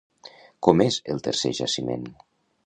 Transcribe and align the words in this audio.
Com 0.67 0.81
és 0.85 0.97
el 1.17 1.21
tercer 1.29 1.53
jaciment? 1.59 2.09